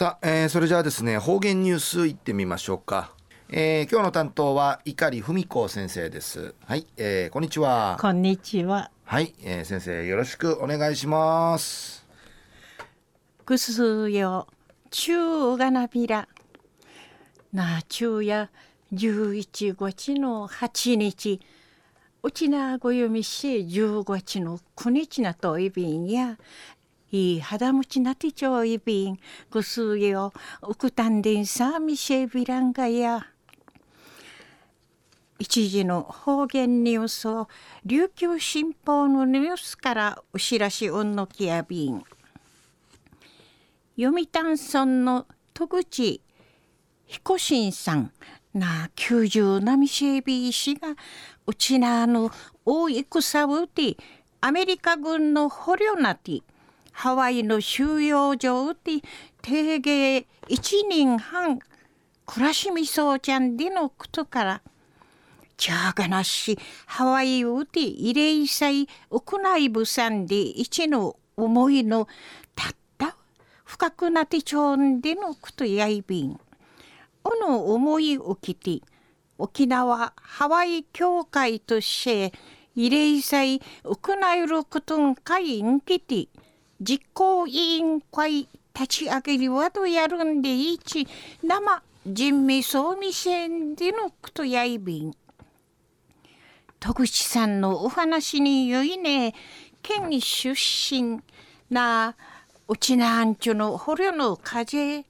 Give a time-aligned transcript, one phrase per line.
[0.00, 3.12] さあ、えー、それじゃあですね方言ニュースいってみましょうか、
[3.50, 6.54] えー、今日の担当は碇文子先生です。
[6.64, 7.98] はい、えー、こんにちは。
[8.00, 8.90] こんにちは。
[9.04, 12.06] はい、えー、先生よろしくお願いします。
[13.44, 14.46] ぐすよ
[14.90, 16.28] 中がなびら。
[17.52, 18.48] な昼夜
[18.94, 21.40] 11月の8日。
[22.22, 26.38] うちなご読みし10月の9日なといびんや
[27.11, 29.17] 이 하다무치 나티죠 이빙
[29.49, 30.31] 구수요
[30.61, 33.35] 우쿠탄딘 사미셰비랑가야
[35.37, 37.49] 一時の方言ニュースを
[37.85, 42.03] 琉球新報のニュースからお知らしうんのきやびん
[43.97, 46.21] 読谷村の戸口
[47.05, 48.11] 彦新さん
[48.53, 50.95] な90並シェービー氏が
[51.45, 52.31] うちなの
[52.65, 53.97] 大戦うて
[54.39, 56.41] アメリカ軍の捕虜なて
[56.92, 59.02] ハワイの収容所で
[59.42, 61.58] 定芸一年半
[62.26, 64.62] 暮らしみそうちゃんでのことから
[65.56, 72.08] じゃがなしハワイをで慰霊祭屋内部さんで一の思いの
[72.54, 73.16] たった
[73.64, 76.40] 深くなってちょんでのことやいびん。
[77.22, 78.80] おの思いをきて
[79.36, 82.32] 沖縄ハワイ協会として
[82.76, 86.28] 慰霊祭屋内ることんかいんきて
[86.80, 91.06] 実行委員会立ち上げるわとやるんでいち
[91.42, 95.14] 生人味総味線でのことやいびん。
[96.78, 99.34] 戸口さんのお話によいね
[99.82, 101.20] 県出身
[101.68, 102.16] な
[102.68, 105.04] うちなんちゅの捕虜の風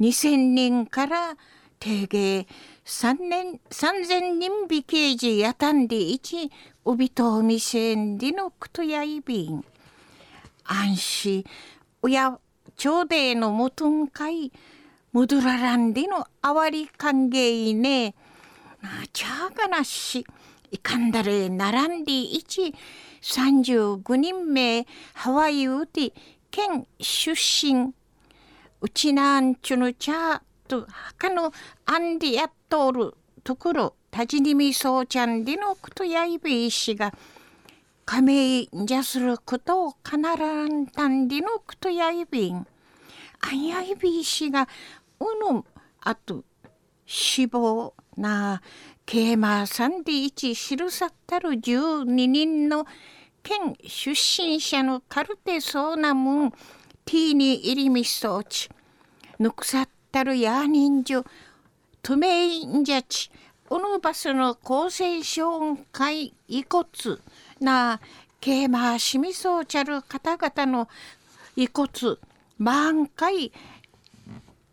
[0.00, 1.36] 2000年から
[1.78, 2.46] 定芸
[2.84, 6.50] 3年3000人引刑事やたんでいち
[6.84, 9.64] おびとみせんでのことやいびん。
[10.66, 11.44] 安心。
[12.02, 12.38] 親
[12.76, 14.52] 朝廷のもとんかい
[15.12, 18.14] むどららんでのあわり歓迎ね。
[18.82, 20.26] なちゃがなし。
[20.70, 22.74] いかんだれ並んでいち。
[23.22, 26.12] 35人目ハワイウティ
[26.50, 27.94] 県出身。
[28.80, 31.52] うちなんちゅのちゃとはかの
[31.86, 37.14] あんでやっとおるところたじにみそうちゃんでのことやいべいしが
[38.06, 42.64] 加盟じゃすることをかならんたんりのくとやいびん。
[43.40, 44.68] あんやいびしが
[45.18, 45.64] うぬ
[46.00, 46.44] あと
[47.04, 48.62] 死亡な
[49.04, 52.86] ケーマーさんで一記さったる12人の
[53.42, 56.50] 県出身者のカルテそうなもん。
[57.04, 58.68] ティーに入りみそうち。
[59.40, 61.24] ぬくさったるやにんじゅ
[62.02, 63.30] トメインジャチ
[63.68, 66.86] うぬバスの厚生省会遺骨。
[67.60, 68.00] な
[68.40, 70.88] ケーマーしみそうちゃる方々の
[71.56, 72.16] 遺骨
[72.58, 73.52] 満開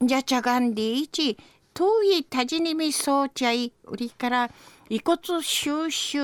[0.00, 1.36] じゃちゃがんでいち
[1.74, 4.50] 遠いたじにみそうちゃい売りから
[4.88, 6.18] 遺骨収集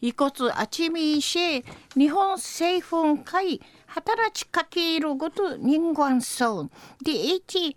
[0.00, 1.64] 遺骨あちみし
[1.96, 6.70] 日本政府会働きかけるごと人間そう
[7.04, 7.76] でいち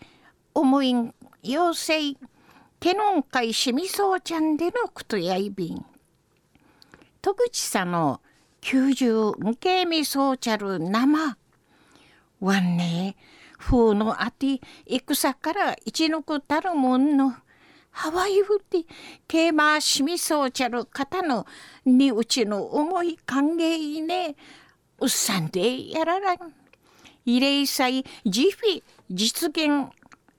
[0.54, 0.94] 思い
[1.44, 2.16] 要請
[2.80, 5.86] 手の会しみそうちゃんでのことやいびん。
[7.22, 8.22] 戸口さんの
[8.62, 11.38] 90無形味そうちゃる生。
[12.40, 13.16] わんね
[13.58, 17.34] 風のあて戦から一のくたるもんの。
[17.92, 18.86] ハワイフティ
[19.28, 21.46] ケーマーしみそうちゃる方の
[21.86, 24.36] にうちの思い歓迎ね。
[25.00, 26.38] うっさんでやららん。
[27.26, 29.92] 慰霊祭自費実現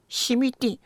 [0.08, 0.78] しみて。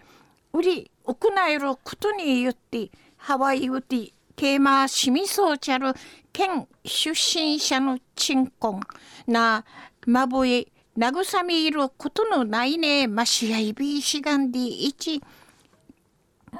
[0.52, 1.18] 売り行
[1.48, 4.12] えることによってハワイウティ
[4.44, 5.94] テーマしみそうちゃる
[6.30, 8.78] 県出身者の鎮魂
[9.26, 9.64] な
[10.06, 10.66] まぼえ
[10.98, 15.22] 慰めいることのないねましやいびいしがんでいち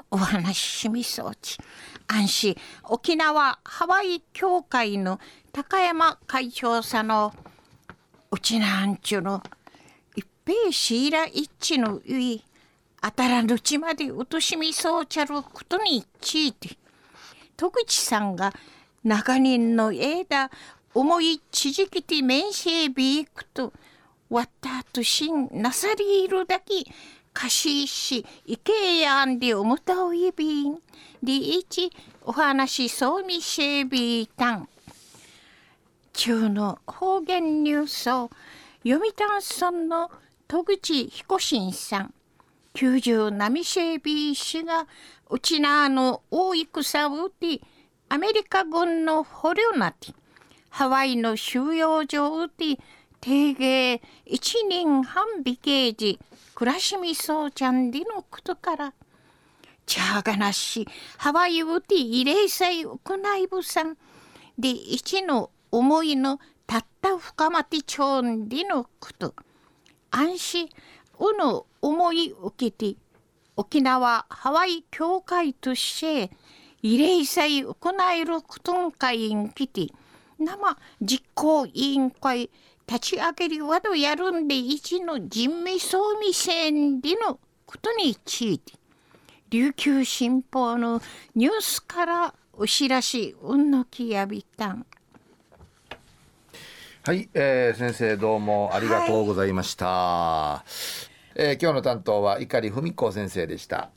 [0.09, 1.59] お話ししみそうち
[2.07, 2.57] 安心。
[2.85, 5.19] 沖縄ハワイ協会の
[5.53, 7.35] 高山会長さんの
[8.31, 9.43] うちなんちゅの
[10.15, 12.43] 一平シーラ一致のゆい
[13.01, 16.79] あたらぬちまでうとしみそうちゃることについて。
[17.57, 18.53] 戸口さんが
[19.03, 20.49] 長年の間
[20.93, 23.73] 思いちじきて面せびいくと
[24.29, 26.83] わったとしんなさりいるだけ
[27.33, 30.79] かししいけやんでおもたおいびん
[31.21, 31.91] でいち
[32.23, 34.69] お話そうみせびたん
[36.13, 38.31] 中の方言ニュースを
[38.87, 40.09] 読谷村の
[40.47, 42.13] 戸口彦新さん
[42.75, 44.85] 90波シェービー氏が
[45.29, 47.61] うちなあの大戦をて
[48.09, 50.13] アメリカ軍の捕虜なて
[50.69, 52.77] ハワイの収容所をて
[53.21, 56.19] 定芸一人半美形時
[56.53, 58.93] 暮らしみそうちゃんでのことから
[59.85, 60.87] チャーガナッシ
[61.17, 62.99] ハワイウティ慰霊祭行
[63.37, 63.97] いぶさん
[64.57, 69.35] で一の思いのたった深まってちょんでのこと。
[70.11, 70.69] 安心。
[71.19, 72.97] うの思い受けて
[73.55, 76.31] 沖縄ハワイ協会として
[76.83, 77.77] 慰霊祭行
[78.13, 79.87] えることん会員来て
[80.37, 82.49] 生実行委員会
[82.87, 88.73] 立ち上げりわどやるんで一の人味総味線でのことについて
[89.49, 91.01] 琉球新報の
[91.33, 94.85] ニュースからお知らしうんのきやびたん。
[97.07, 100.71] はい、えー、先生どうもありがとうございました、はい、
[101.35, 103.91] えー、今日の担当は碇文子先生でした